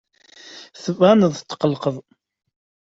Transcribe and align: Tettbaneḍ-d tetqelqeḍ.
Tettbaneḍ-d 0.75 1.37
tetqelqeḍ. 1.39 1.95